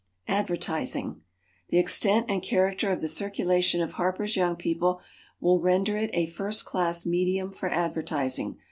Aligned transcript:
ADVERTISING. 0.27 1.21
The 1.69 1.77
extent 1.77 2.25
and 2.27 2.41
character 2.41 2.91
of 2.91 3.01
the 3.01 3.07
circulation 3.07 3.81
of 3.83 3.91
HARPER'S 3.91 4.35
YOUNG 4.35 4.55
PEOPLE 4.55 4.99
will 5.39 5.61
render 5.61 5.95
it 5.95 6.09
a 6.13 6.25
first 6.25 6.65
class 6.65 7.05
medium 7.05 7.51
for 7.51 7.69
advertising. 7.69 8.57